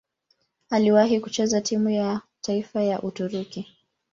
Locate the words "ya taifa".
1.89-2.83